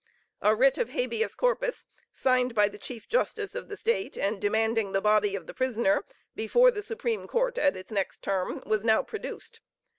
A 0.41 0.55
writ 0.55 0.79
of 0.79 0.89
habeas 0.89 1.35
corpus, 1.35 1.85
signed 2.11 2.55
by 2.55 2.67
the 2.69 2.79
chief 2.79 3.07
justice 3.07 3.53
of 3.53 3.69
the 3.69 3.77
State 3.77 4.17
and 4.17 4.41
demanding 4.41 4.93
the 4.93 4.99
body 5.01 5.35
of 5.35 5.45
the 5.45 5.53
prisoner, 5.53 6.05
before 6.35 6.71
the 6.71 6.81
Supreme 6.81 7.27
Court 7.27 7.59
at 7.59 7.77
its 7.77 7.91
next 7.91 8.23
term, 8.23 8.63
was 8.65 8.83
now 8.83 9.03
produced! 9.03 9.59